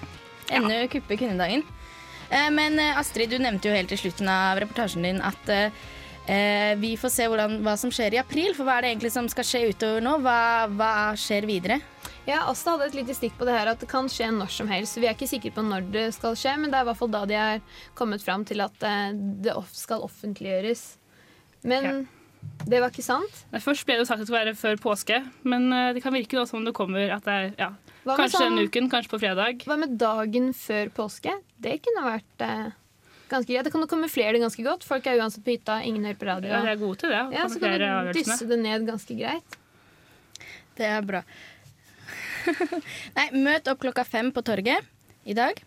[0.53, 1.61] Ennå kuppe kvinnedagen.
[2.29, 5.83] Eh, Men eh, Astrid, du nevnte jo helt til slutten av reportasjen din at eh,
[6.25, 8.55] eh, vi får se hvordan, hva som skjer i april.
[8.57, 10.15] For hva er det egentlig som skal skje utover nå?
[10.25, 10.37] Hva,
[10.73, 11.79] hva skjer videre?
[12.25, 14.69] Ja, Asta hadde et lite stikk på det her at det kan skje når som
[14.71, 14.97] helst.
[14.97, 17.11] Vi er ikke sikre på når det skal skje, men det er i hvert fall
[17.13, 17.63] da de er
[17.99, 18.85] kommet fram til at
[19.43, 20.85] det skal offentliggjøres.
[21.67, 22.05] Men
[22.63, 23.39] det var ikke sant.
[23.51, 26.15] Først ble det jo sagt at det skulle være før påske, men eh, det kan
[26.15, 27.71] virke som om det kommer at det er ja,
[28.07, 29.65] kanskje sånn- denne uken, kanskje på fredag.
[29.67, 31.33] Hva med dagen før påske?
[31.59, 32.69] Det kunne vært eh,
[33.33, 33.67] ganske greit.
[33.67, 34.87] Det kan jo kamuflere det ganske godt.
[34.87, 36.53] Folk er uansett på hytta, ingen hører på radio.
[36.53, 37.23] Ja, det er gode til det.
[37.35, 39.59] Ja, så kan du dysse det ned ganske greit.
[40.79, 41.21] Det er bra.
[43.17, 44.87] Nei, møt opp klokka fem på torget
[45.27, 45.59] i dag.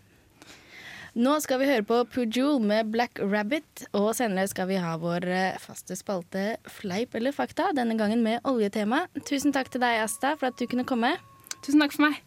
[1.17, 5.25] Nå skal vi høre på Pujol med Black Rabbit, og senere skal vi ha vår
[5.33, 9.07] eh, faste spalte Fleip eller fakta, denne gangen med oljetema.
[9.25, 11.15] Tusen takk til deg, Asta, for at du kunne komme.
[11.65, 12.21] Tusen takk for meg.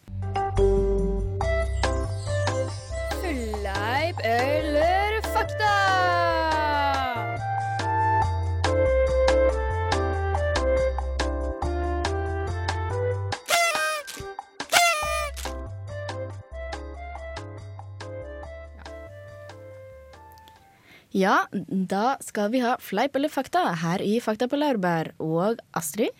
[3.22, 4.79] Fleip eller
[21.16, 25.10] Ja, da skal vi ha Fleip eller fakta her i Fakta på laurbær.
[25.18, 26.14] Og Astrid,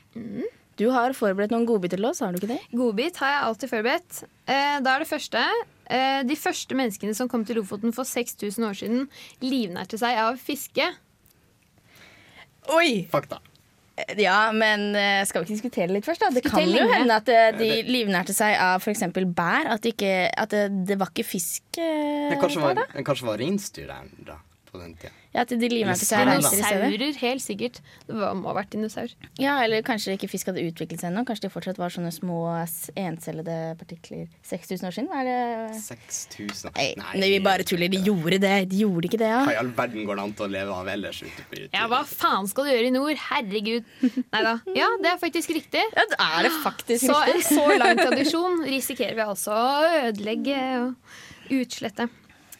[0.81, 2.63] du har forberedt noen godbiter til oss, har du ikke det?
[2.73, 4.23] Godbit har jeg alltid forberedt.
[4.51, 5.45] Eh, da er det første.
[5.91, 9.07] Eh, de første menneskene som kom til Lofoten for 6000 år siden,
[9.45, 10.89] livnærte seg av fiske.
[12.71, 13.07] Oi!
[13.11, 13.39] Fakta.
[14.17, 16.31] Ja, men eh, skal vi ikke diskutere litt først, da?
[16.33, 19.05] Det kan jo hende at eh, de livnærte seg av f.eks.
[19.37, 19.69] bær.
[19.75, 22.87] At, det ikke, at det, det var ikke fisk eh, Det kanskje der, var, da?
[22.95, 24.39] det kanskje var reinsdyr der da,
[24.71, 25.13] på den tida.
[25.31, 25.71] Ja, at de seg
[26.27, 26.87] reinsdyr i stedet.
[26.91, 27.77] Dinosaurer, helt sikkert.
[28.09, 29.13] Det var, må ha vært dinosaur.
[29.39, 31.23] Ja, eller kanskje ikke fisk hadde utviklet seg ennå.
[31.29, 32.41] Kanskje de fortsatt var sånne små
[32.99, 35.11] encellede partikler 6000 år siden?
[35.15, 37.93] Er det 6000 Nei, Nei, vi bare tuller.
[37.93, 38.55] De gjorde det.
[38.73, 39.57] De gjorde ikke det, Hva ja.
[39.57, 42.03] i all verden går det an til å leve av ellers ute på Ja, hva
[42.11, 43.25] faen skal du gjøre i nord?
[43.31, 43.91] Herregud.
[44.35, 44.57] Nei da.
[44.75, 45.85] Ja, det er faktisk riktig.
[45.95, 47.59] Ja, det er det faktisk Så en riktig.
[47.59, 52.11] så lang tradisjon risikerer vi altså å ødelegge og utslette.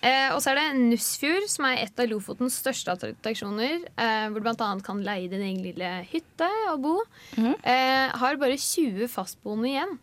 [0.01, 3.83] Eh, og så er det Nussfjord, som er et av Lofotens største attraksjoner.
[3.95, 4.71] Eh, hvor du bl.a.
[4.85, 6.95] kan leie din egen lille hytte og bo.
[7.37, 7.53] Mm.
[7.59, 9.99] eh, har bare 20 fastboende igjen.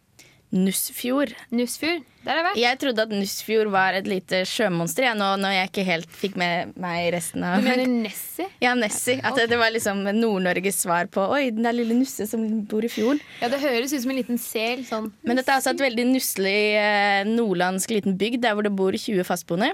[0.47, 1.33] Nussfjord.
[1.51, 2.59] Nussfjord, der har jeg vært.
[2.61, 6.37] Jeg trodde at Nussfjord var et lite sjømonster, jeg, nå når jeg ikke helt fikk
[6.39, 8.47] med meg resten av Du mener Nessie?
[8.63, 9.17] Ja, Nessie.
[9.27, 12.87] At det, det var liksom Nord-Norges svar på Oi, den der lille Nusse som bor
[12.87, 13.19] i fjorden.
[13.41, 14.85] Ja, det høres ut som en liten sel.
[14.87, 15.11] Sånn.
[15.27, 18.95] Men dette er altså et veldig nusselig eh, nordlandsk liten bygd der hvor det bor
[18.95, 19.73] 20 fastboende.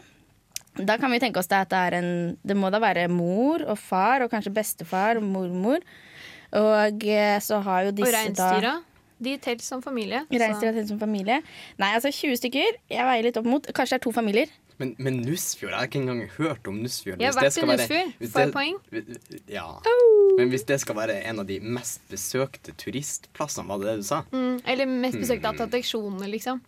[0.73, 2.09] Da kan vi tenke oss det at det er en
[2.41, 5.85] Det må da være mor og far og kanskje bestefar og mormor.
[6.53, 8.73] Og eh, så har jo disse Og disse reinsdyra.
[9.23, 10.25] De teller som familie.
[10.31, 11.39] Reinsdyra teller som familie.
[11.79, 12.81] Nei, altså 20 stykker.
[12.91, 13.69] Jeg veier litt opp mot.
[13.71, 14.51] Kanskje det er to familier.
[14.81, 15.71] Men, men Nussfjord?
[15.71, 17.21] Jeg har ikke engang hørt om Nussfjord.
[17.21, 18.13] Jeg har vært i Nussfjord.
[18.33, 18.79] Får jeg poeng?
[19.51, 19.67] Ja.
[20.39, 24.07] Men hvis det skal være en av de mest besøkte turistplassene, var det det du
[24.07, 24.23] sa?
[24.33, 25.65] Mm, eller mest besøkte mm.
[25.67, 26.63] attraksjonene, liksom.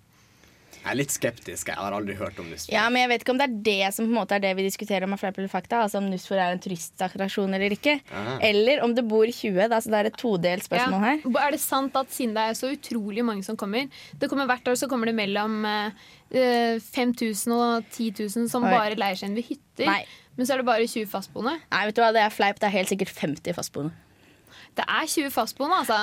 [0.86, 1.70] Jeg er litt skeptisk.
[1.72, 2.76] Jeg har aldri hørt om Nussfjord.
[2.76, 4.52] Ja, men jeg vet ikke om det er det som på en måte er det
[4.60, 5.80] vi diskuterer om er fleip eller fakta.
[5.82, 7.96] Altså om Nussfjord er en turistattraksjon eller ikke.
[8.14, 8.36] Aha.
[8.46, 9.58] Eller om det bor 20.
[9.72, 11.26] Da, så det er et todelt spørsmål her.
[11.42, 14.68] Er det sant at siden det er så utrolig mange som kommer det kommer Hvert
[14.70, 16.06] år så kommer det mellom eh,
[16.38, 18.72] eh, 5000 og 10 000 som Oi.
[18.76, 19.90] bare leier seg inn ved hytter.
[19.90, 20.04] Nei.
[20.38, 21.58] Men så er det bare 20 fastboende.
[21.72, 22.60] Nei, vet du hva, det er fleip.
[22.62, 23.96] Det er helt sikkert 50 fastboende.
[24.76, 25.98] Det er 20 fastboende, altså.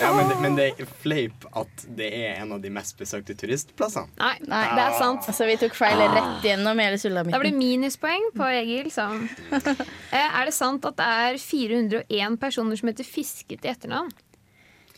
[0.00, 3.34] Ja, men, det, men det er fleip at det er en av de mest besøkte
[3.36, 4.08] turistplassene.
[4.16, 5.26] Nei, Nei, det er sant.
[5.28, 8.88] Altså, vi tok feil rett gjennom hele Da blir det blir minuspoeng på Egil.
[8.94, 9.08] Så.
[10.10, 14.08] Eh, Er det sant at det er 401 personer som heter Fiske til etternavn?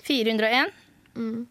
[0.07, 0.71] 401.
[1.19, 1.43] Mm.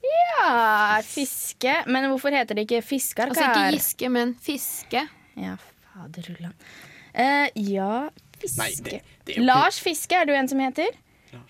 [0.00, 1.74] Ja, fiske.
[1.86, 3.34] Men hvorfor heter det ikke Fiskarkar?
[3.34, 5.02] Altså ikke Giske, men Fiske.
[5.40, 5.56] Ja,
[5.90, 6.54] faderullan.
[7.10, 8.08] Uh, ja,
[8.40, 8.58] Fiske.
[8.62, 10.98] Nei, det, det er jo Lars Fiske er det jo en som heter.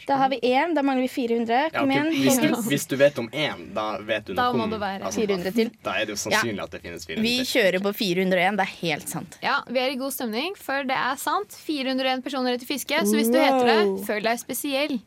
[0.07, 1.71] Da har vi én, da mangler vi 400.
[1.73, 2.11] Kom igjen.
[2.13, 4.75] hvis, du, hvis, hvis du vet om én, da vet du Da noe må om
[4.75, 5.71] det være altså, 400 til.
[5.85, 8.59] Da er det jo sannsynlig at det finnes 400 Vi kjører på 401.
[8.61, 9.39] Det er helt sant.
[9.45, 11.57] Ja, Vi er i god stemning, for det er sant.
[11.65, 14.99] 401 personer heter Fiske, så hvis du heter det, føl deg spesiell.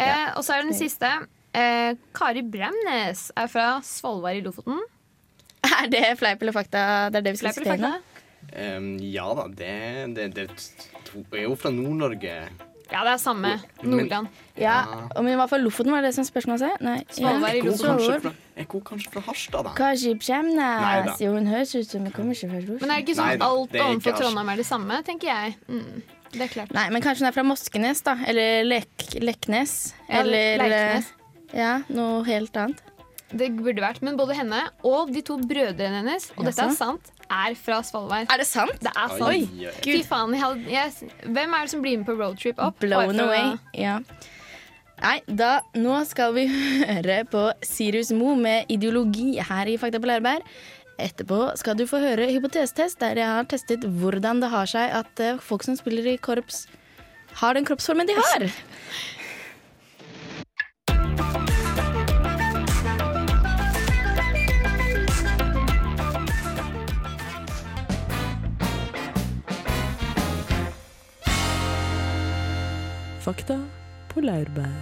[0.00, 1.12] Eh, og så er det den siste.
[1.54, 4.80] Eh, Kari Bremnes er fra Svolvær i Lofoten.
[5.64, 6.80] Er det fleip eller fakta?
[7.12, 7.92] Det er det vi skal diskutere nå?
[8.52, 9.74] Um, ja da, det,
[10.16, 10.46] det, det
[11.08, 12.36] to, er jo fra Nord-Norge.
[12.92, 13.54] Ja, det er samme.
[13.82, 14.28] Men- Nordland.
[14.60, 14.84] Ja,
[15.16, 16.70] Men men hvert fall Lofoten var det som spørsmålet sa?
[16.84, 16.98] Nei.
[17.10, 18.34] Svolvær i Lofoten.
[18.56, 19.72] er kanskje fra Harstad, da?
[19.74, 21.18] Kanskje Kjemnes.
[21.20, 23.42] Jo, hun høres ut som hun kommer ikke fra Men er det ikke sånn at
[23.48, 25.56] alt det er overfor Trondheim er det samme, tenker jeg.
[25.66, 26.02] Mm,
[26.32, 26.72] det er klart.
[26.72, 28.16] Nei, men kanskje hun er fra Moskenes, da.
[28.26, 29.94] Eller Lek Leknes.
[30.08, 31.12] Ja, Eller Leiknes.
[31.54, 32.82] Ja, noe helt annet.
[33.34, 37.10] Det burde vært, Men både henne og de to brødrene hennes, og dette er sant,
[37.30, 38.28] er fra Svolvær.
[38.30, 38.76] Er det sant?
[38.82, 39.26] Det er sant.
[39.28, 39.74] oi, oi.
[39.84, 40.36] Fy faen,
[40.68, 42.78] jeg, Hvem er det som blir med på roadtrip opp?
[42.82, 43.54] Blown away.
[43.78, 44.00] Ja.
[45.02, 46.46] Nei, da, nå skal vi
[46.92, 50.46] høre på Sirius Mo med ideologi her i Fakta på Læreberg.
[51.02, 55.22] Etterpå skal du få høre hypotesetest, der jeg har testet hvordan det har seg at
[55.22, 56.68] eh, folk som spiller i korps,
[57.40, 58.46] har den kroppsformen de har.
[73.24, 73.54] Fakta
[74.12, 74.72] på laurbær.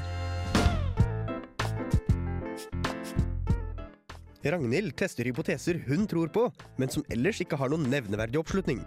[4.42, 8.82] Ragnhild tester hypoteser hun tror på, men som ellers ikke har noen nevneverdig oppslutning.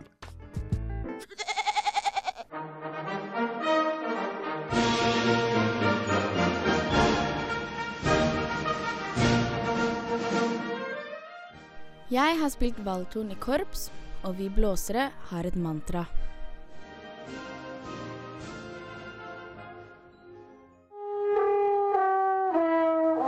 [12.12, 13.88] Jeg har spilt valgtorn i korps,
[14.28, 16.04] og vi blåsere har et mantra.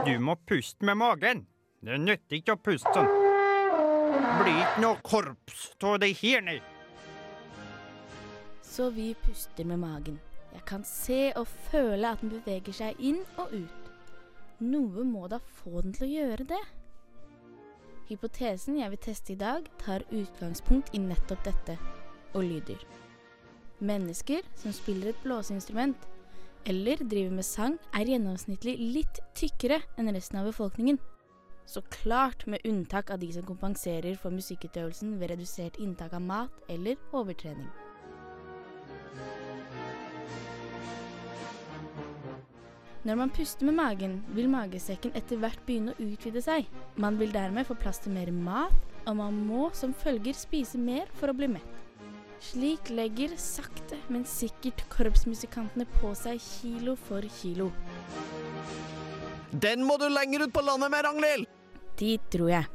[0.08, 1.42] Du må puste med magen.
[1.84, 3.10] Det nytter ikke å puste sånn.
[4.40, 6.62] Blir ikke noe korps av det her, nei.
[8.64, 10.16] Så vi puster med magen.
[10.54, 13.92] Jeg kan se og føle at den beveger seg inn og ut.
[14.64, 16.64] Noe må da få den til å gjøre det.
[18.08, 21.76] Hypotesen jeg vil teste i dag, tar utgangspunkt i nettopp dette,
[22.32, 22.80] og lyder.
[23.84, 26.08] Mennesker som spiller et blåseinstrument,
[26.68, 31.00] eller driver med sang, er gjennomsnittlig litt tykkere enn resten av befolkningen.
[31.68, 36.72] Så klart med unntak av de som kompenserer for musikkutøvelsen ved redusert inntak av mat
[36.72, 37.68] eller overtrening.
[43.08, 46.68] Når man puster med magen, vil magesekken etter hvert begynne å utvide seg.
[47.00, 48.76] Man vil dermed få plass til mer mat,
[49.08, 51.87] og man må som følger spise mer for å bli mett.
[52.40, 57.72] Slik legger sakte, men sikkert korpsmusikantene på seg kilo for kilo.
[59.52, 61.48] Den må du lenger ut på landet med, Ragnhild!
[61.98, 62.68] Dit dro jeg.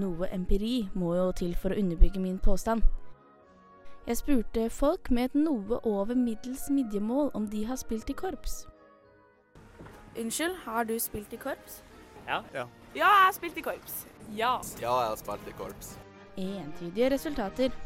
[0.00, 2.86] Noe empiri må jo til for å underbygge min påstand.
[4.06, 8.62] Jeg spurte folk med et noe over middels midjemål om de har spilt i korps.
[10.18, 11.82] Unnskyld, har du spilt i korps?
[12.26, 12.40] Ja.
[12.54, 12.64] Ja.
[12.94, 14.00] Ja, jeg har spilt i korps.
[14.34, 14.56] Ja.
[14.80, 15.92] Ja, jeg har spilt i korps.
[16.40, 17.76] Entydige resultater.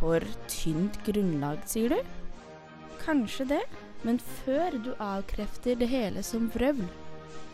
[0.00, 1.98] For tynt grunnlag, sier du?
[3.02, 3.60] Kanskje det,
[4.06, 6.86] men før du avkrefter det hele som vrøvl,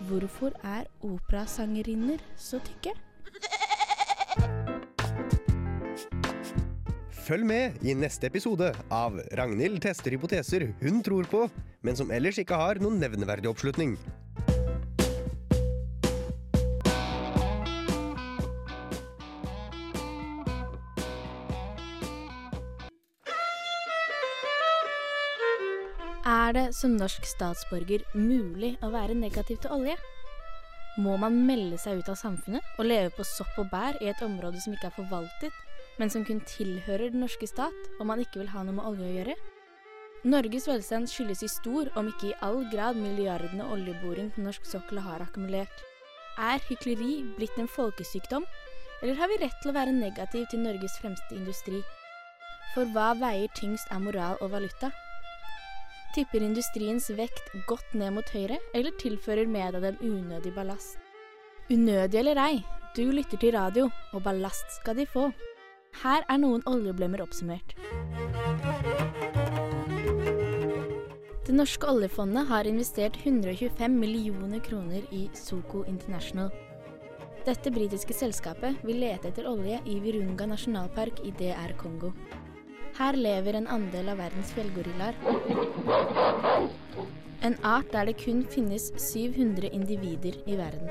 [0.08, 2.94] hvorfor er operasangerinner så tykke?
[7.26, 11.40] Følg med i neste episode av Ragnhild tester hypoteser hun tror på,
[11.82, 13.96] men som ellers ikke har noen nevneverdig oppslutning.
[26.56, 29.96] Det som norsk statsborger mulig å være negativ til olje?
[31.02, 34.22] Må man melde seg ut av samfunnet og leve på sopp og bær i et
[34.24, 35.58] område som ikke er forvaltet,
[36.00, 39.04] men som kun tilhører den norske stat, og man ikke vil ha noe med olje
[39.04, 39.36] å gjøre?
[40.26, 45.02] Norges velstand skyldes i stor, om ikke i all grad, milliardene oljeboring på norsk sokkel
[45.04, 45.84] har akkumulert.
[46.40, 48.48] Er hykleri blitt en folkesykdom,
[49.02, 51.82] eller har vi rett til å være negativ til Norges fremste industri?
[52.72, 54.90] For hva veier tyngst av moral og valuta?
[56.14, 60.98] Tipper industriens vekt godt ned mot høyre, eller tilfører media dem unødig ballast?
[61.70, 62.60] Unødig eller ei,
[62.96, 65.30] du lytter til radio, og ballast skal de få.
[66.02, 67.74] Her er noen oljeblemmer oppsummert.
[71.46, 76.50] Det norske oljefondet har investert 125 millioner kroner i Soko International.
[77.46, 82.10] Dette britiske selskapet vil lete etter olje i Virunga nasjonalpark i DR Kongo.
[82.96, 85.16] Her lever en andel av verdens fjellgorillaer.
[87.44, 90.88] En art der det kun finnes 700 individer i verden.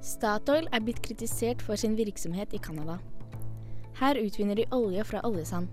[0.00, 2.96] Statoil er blitt kritisert for sin virksomhet i Canada.
[4.00, 5.68] Her utvinner de olje fra oljesand.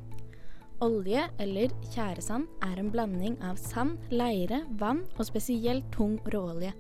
[0.84, 6.74] Olje, eller tjæresand, er en blanding av sand, leire, vann og spesielt tung råolje.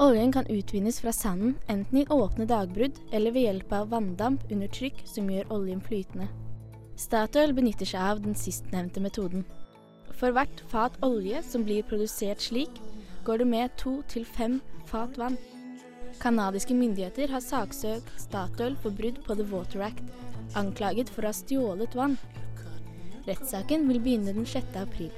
[0.00, 4.70] Oljen kan utvinnes fra sanden enten i åpne dagbrudd eller ved hjelp av vanndamp under
[4.72, 6.24] trykk som gjør oljen flytende.
[6.96, 9.44] Statoil benytter seg av den sistnevnte metoden.
[10.16, 12.80] For hvert fat olje som blir produsert slik,
[13.28, 15.36] går det med to til fem fat vann.
[16.24, 20.04] Kanadiske myndigheter har saksøkt Statoil for brudd på The Water Act,
[20.56, 22.16] anklaget for å ha stjålet vann.
[23.28, 24.80] Rettssaken vil begynne den 6.
[24.80, 25.12] april.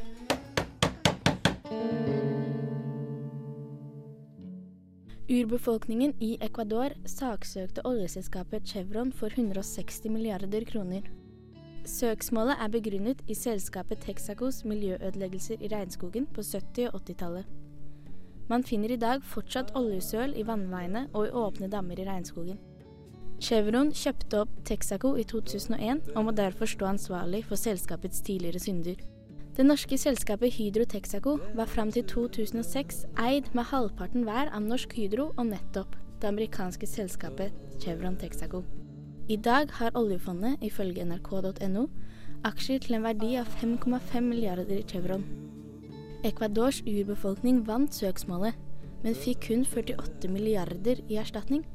[5.33, 11.07] Urbefolkningen i Ecuador saksøkte oljeselskapet Chevron for 160 milliarder kroner.
[11.89, 17.47] Søksmålet er begrunnet i selskapet Texacos miljøødeleggelser i regnskogen på 70- og 80-tallet.
[18.51, 22.61] Man finner i dag fortsatt oljesøl i vannveiene og i åpne dammer i regnskogen.
[23.41, 29.01] Chevron kjøpte opp Texaco i 2001 og må derfor stå ansvarlig for selskapets tidligere synder.
[29.53, 34.95] Det norske selskapet Hydro Texaco var fram til 2006 eid med halvparten hver av Norsk
[34.97, 38.63] Hydro og nettopp det amerikanske selskapet Chevron Texaco.
[39.29, 41.85] I dag har oljefondet, ifølge nrk.no,
[42.49, 45.27] aksjer til en verdi av 5,5 milliarder i Chevron.
[46.25, 48.57] Ecuadors urbefolkning vant søksmålet,
[49.05, 51.67] men fikk kun 48 milliarder i erstatning.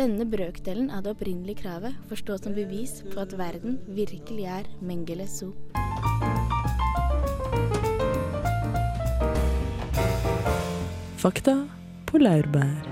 [0.00, 5.28] Denne brøkdelen av det opprinnelige kravet forstås som bevis på at verden virkelig er Mengele
[5.28, 5.52] Zoo.
[11.18, 11.52] Fakta
[12.06, 12.84] på laurbær.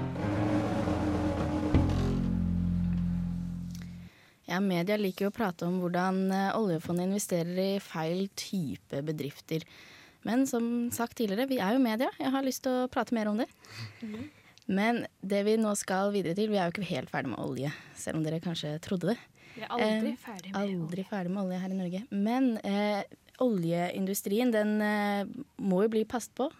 [4.50, 9.62] Ja, Media liker jo å prate om hvordan eh, oljefondet investerer i feil type bedrifter.
[10.26, 12.08] Men som sagt tidligere, vi er jo media.
[12.18, 13.46] Jeg har lyst til å prate mer om det.
[14.66, 17.70] Men det vi nå skal videre til, vi er jo ikke helt ferdig med olje,
[17.94, 19.18] selv om dere kanskje trodde det.
[19.54, 22.02] Vi er aldri Eh, ferdig med aldri ferdig med olje her i Norge.
[22.10, 23.06] Men eh,
[23.46, 25.30] oljeindustrien, den eh,
[25.62, 26.50] må jo bli passet på.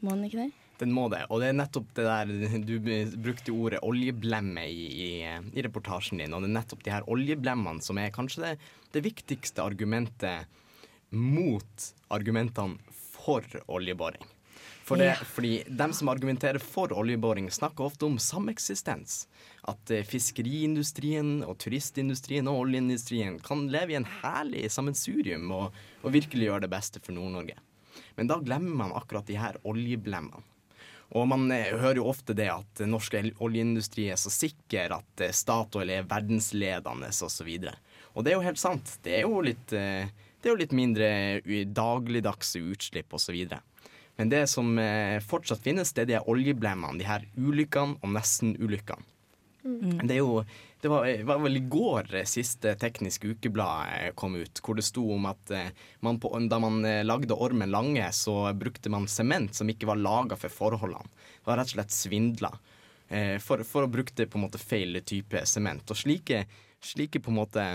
[0.00, 0.59] Må den ikke det?
[0.80, 1.26] Den må det.
[1.28, 2.74] Og det er nettopp det der Du
[3.20, 6.32] brukte ordet oljeblemme i, i, i reportasjen din.
[6.32, 8.54] Og det er nettopp de her oljeblemmene som er kanskje det,
[8.96, 10.48] det viktigste argumentet
[11.10, 14.24] mot argumentene for oljeboring.
[14.90, 15.14] For det, Ja.
[15.14, 19.28] Fordi dem som argumenterer for oljeboring, snakker ofte om sameksistens.
[19.68, 26.14] At eh, fiskeriindustrien og turistindustrien og oljeindustrien kan leve i en herlig sammensurium og, og
[26.16, 27.58] virkelig gjøre det beste for Nord-Norge.
[28.16, 30.42] Men da glemmer man akkurat de her oljeblemmene.
[31.18, 35.34] Og man eh, hører jo ofte det at norsk oljeindustri er så sikker at eh,
[35.34, 37.50] Statoil er verdensledende osv.
[37.50, 38.94] Og, og det er jo helt sant.
[39.04, 40.06] Det er jo litt, eh,
[40.40, 41.10] det er jo litt mindre
[41.74, 43.42] dagligdagse utslipp osv.
[44.20, 44.74] Men det som
[45.24, 49.06] fortsatt finnes, det er de oljeblemene, de her ulykkene og nesten-ulykkene.
[49.64, 50.02] Mm.
[50.08, 50.42] Det er jo
[50.80, 54.86] det var, var vel i går eh, siste Teknisk Ukeblad eh, kom ut, hvor det
[54.86, 55.72] sto om at eh,
[56.06, 60.00] man på, da man eh, lagde Ormen Lange, så brukte man sement som ikke var
[60.00, 61.12] laga for forholdene.
[61.40, 62.52] Det var rett og slett svindla.
[63.10, 65.84] Eh, for, for å bruke det på en måte feil type sement.
[65.90, 66.44] Og slike,
[66.80, 67.66] slike på en måte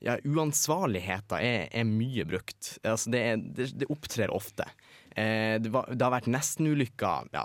[0.00, 2.76] ja, uansvarligheter er, er mye brukt.
[2.86, 4.64] Altså det, er, det, det opptrer ofte.
[5.10, 7.44] Eh, det, var, det har vært nestenulykker ja,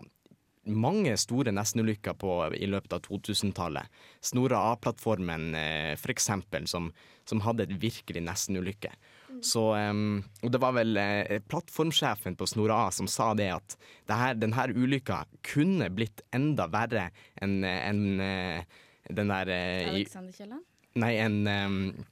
[0.65, 3.99] mange store nestenulykker på, i løpet av 2000-tallet.
[4.23, 6.91] Snora A-plattformen eh, eksempel, som,
[7.25, 8.93] som hadde et virkelig nestenulykke.
[9.43, 13.77] Så, em, og det var vel eh, plattformsjefen på Snora A som sa det at
[14.07, 17.09] det her, den ulykka kunne blitt enda verre
[17.43, 20.63] enn enn, eh, den der eh, Alexander Kielland?
[20.95, 22.05] Nei, en, um,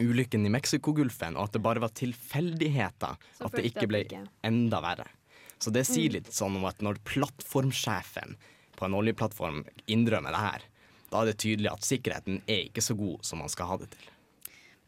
[0.00, 4.06] ulykken i Mexicogolfen, og at det bare var tilfeldigheter at det ikke ble
[4.46, 5.04] enda verre.
[5.62, 6.16] Så det sier Mm.
[6.18, 8.34] litt sånn om at når plattformsjefen
[8.76, 10.62] på en oljeplattform innrømmer det her,
[11.12, 13.90] da er det tydelig at sikkerheten er ikke så god som man skal ha det
[13.94, 14.08] til.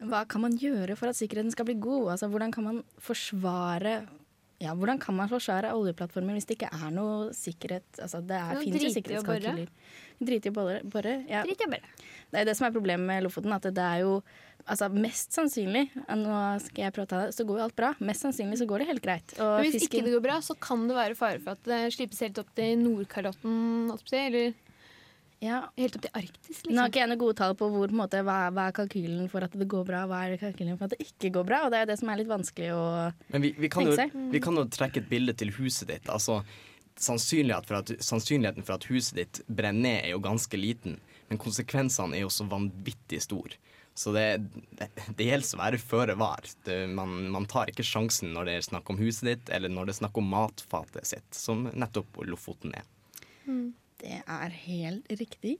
[0.04, 2.10] Hva kan man gjøre for at sikkerheten skal bli god?
[2.16, 4.06] Altså, hvordan kan man forsvare
[4.62, 7.84] ja, hvordan kan man forsvare oljeplattformer hvis det ikke er noe sikkerhet?
[8.00, 9.68] Altså, det er, det finnes jo sikkerhetskalkyler.
[10.24, 10.76] Driter i å bore.
[10.88, 11.14] bore.
[11.28, 11.42] Ja.
[11.44, 11.90] Drit i å bore.
[12.30, 13.52] Det er det som er problemet med Lofoten.
[13.52, 14.22] At det er jo
[14.66, 15.86] altså, mest sannsynlig
[16.16, 17.92] Nå skal jeg prate av det, så går jo alt bra.
[18.00, 19.34] Mest sannsynlig så går det helt greit.
[19.38, 21.64] Og Men hvis fisken- ikke det går bra, så kan det være fare for at
[21.64, 24.54] det slippes helt opp til Nordkalotten, eller å
[25.44, 26.88] eller helt opp til Arktis, Nå har liksom.
[26.88, 29.52] ikke jeg noe gode tall på hvor, på måte, hva, hva er kalkylen for at
[29.52, 31.58] det går bra, hva er kalkylen for at det ikke går bra.
[31.66, 32.84] Og det er det som er litt vanskelig å
[33.34, 34.14] Men vi, vi, kan, jo, seg.
[34.14, 36.08] Jo, vi kan jo trekke et bilde til huset ditt.
[36.08, 36.38] Altså,
[36.96, 40.96] sannsynlighet for at, sannsynligheten for at huset ditt brenner ned er jo ganske liten,
[41.28, 43.58] men konsekvensene er jo så vanvittig store.
[43.94, 44.26] Så det,
[44.74, 46.48] det, det gjelder å være føre var.
[46.66, 49.86] Det, man, man tar ikke sjansen når det er snakk om huset ditt, eller når
[49.86, 52.88] det er snakk om matfatet sitt, som nettopp Lofoten er.
[54.02, 55.58] Det er helt riktig.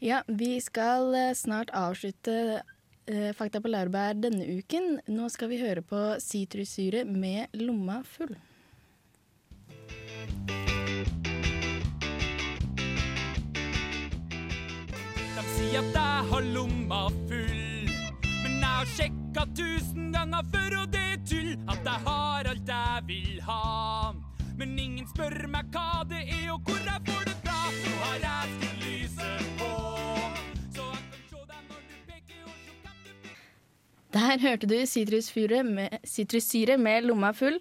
[0.00, 2.62] Ja, vi skal eh, snart avslutte
[3.06, 5.00] eh, Fakta på laurbær denne uken.
[5.10, 8.36] Nå skal vi høre på sitrussyre med lomma full.
[15.34, 17.57] De sier at jeg har lomma full.
[18.78, 23.40] Har sjekka tusen ganger før, og det er tull at jeg har alt jeg vil
[23.42, 24.12] ha.
[24.54, 27.56] Men ingen spør meg hva det er, og hvor jeg får det fra.
[27.74, 29.70] Så har jeg skrudd lyset på.
[30.76, 34.76] Så jeg kan se deg når du peker, og så kan du Der hørte du
[34.86, 37.58] sitrussyre med, med lomma full.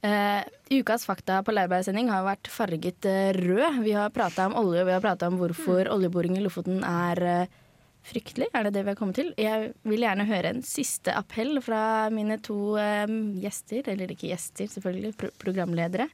[0.00, 0.40] Uh,
[0.72, 3.82] ukas fakta på laurbærsending har vært farget uh, rød.
[3.84, 7.22] Vi har prata om olje, og vi har prata om hvorfor oljeboring i Lofoten er
[7.34, 7.60] eh,
[8.04, 8.48] fryktelig.
[8.54, 9.32] Er det det vi har kommet til?
[9.40, 14.70] Jeg vil gjerne høre en siste appell fra mine to um, gjester, eller ikke gjester,
[14.76, 16.08] selvfølgelig, pro programledere.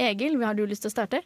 [0.00, 1.22] Egil, har du lyst til å starte?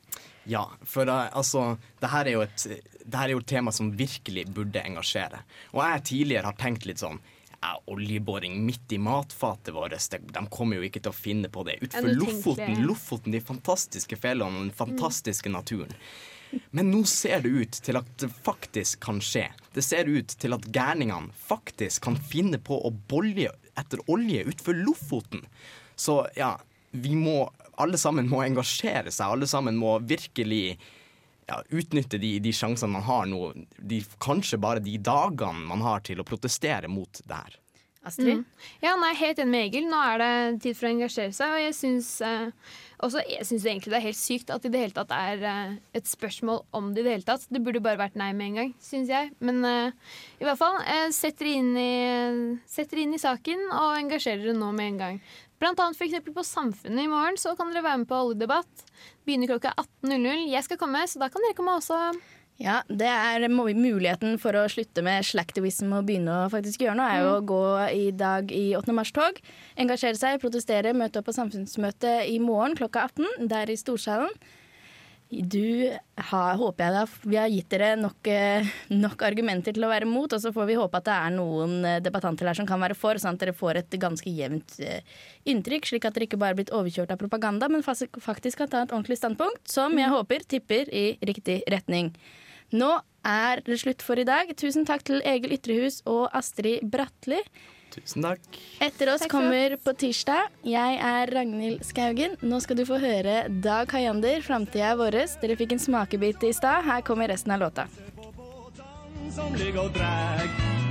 [0.49, 2.67] Ja, for uh, altså det her, er jo et,
[3.05, 5.45] det her er jo et tema som virkelig burde engasjere.
[5.75, 7.21] Og jeg tidligere har tenkt litt sånn
[7.65, 11.65] ja, Oljeboring midt i matfatet vårt, det, de kommer jo ikke til å finne på
[11.67, 11.79] det.
[11.83, 12.81] Utenfor Lofoten.
[12.85, 15.93] Lofoten, de fantastiske fjellene og den fantastiske naturen.
[16.71, 19.47] Men nå ser det ut til at det faktisk kan skje.
[19.75, 24.79] Det ser ut til at gærningene faktisk kan finne på å bolje etter olje utenfor
[24.85, 25.47] Lofoten.
[25.97, 26.57] Så ja,
[26.91, 29.33] vi må Alle sammen må engasjere seg.
[29.35, 30.77] Alle sammen må virkelig
[31.49, 33.49] ja, utnytte de, de sjansene man har nå.
[33.83, 37.57] De, kanskje bare de dagene man har til å protestere mot det her.
[38.05, 38.45] Astrid?
[38.45, 38.45] Mm.
[38.85, 39.89] Ja, nei, helt enig med Egil.
[39.91, 40.33] Nå er det
[40.65, 41.57] tid for å engasjere seg.
[41.57, 42.75] Og jeg syns eh,
[43.05, 45.45] også jeg synes egentlig det er helt sykt at det i det hele tatt er
[45.45, 47.47] uh, et spørsmål om det i det hele tatt.
[47.53, 49.33] Det burde bare vært nei med en gang, syns jeg.
[49.45, 51.73] Men uh, i hvert fall, uh, sett dere inn,
[53.05, 55.19] inn i saken og engasjer dere nå med en gang.
[55.63, 58.87] Blant annet for på Samfunnet i morgen så kan dere være med på oljedebatt.
[59.25, 59.73] Begynner klokka
[60.05, 60.49] 18.00.
[60.51, 62.01] Jeg skal komme, så da kan dere komme også.
[62.63, 67.11] Ja, det er muligheten for å slutte med slaktivism og begynne å faktisk gjøre noe,
[67.11, 68.95] er jo å gå i dag i 8.
[68.95, 69.41] mars-tog.
[69.75, 74.31] Engasjere seg, protestere, møte opp på samfunnsmøte i morgen klokka 18, der i Storsalen.
[75.35, 75.91] Du
[76.31, 80.07] har, håper jeg da, vi har gitt dere nok, eh, nok argumenter til å være
[80.07, 82.79] mot, og så får vi håpe at det er noen eh, debattanter her som kan
[82.79, 85.03] være for, sånn at dere får et ganske jevnt eh,
[85.51, 88.85] inntrykk, slik at dere ikke bare er blitt overkjørt av propaganda, men faktisk kan ta
[88.85, 92.15] et ordentlig standpunkt, som jeg håper tipper i riktig retning.
[92.73, 92.91] Nå
[93.25, 94.51] er det slutt for i dag.
[94.57, 97.41] Tusen takk til Egil Ytrehus og Astrid Bratli.
[97.95, 98.43] Tusen takk.
[98.83, 100.51] Etter oss Takk kommer på tirsdag.
[100.67, 102.35] Jeg er Ragnhild Skaugen.
[102.43, 105.39] Nå skal du få høre Dag Hayander, 'Framtida er våres'.
[105.41, 106.85] Dere fikk en smakebit i stad.
[106.85, 107.87] Her kommer resten av låta.
[109.35, 110.51] som ligger og dreg.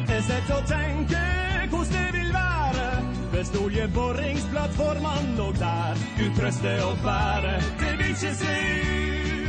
[0.10, 2.88] Jeg sitter og tenker hvordan det vil være
[3.32, 5.96] hvis oljeboringsplattformene lå der.
[6.18, 9.43] Gud trøste og bære, det vil ikke se ut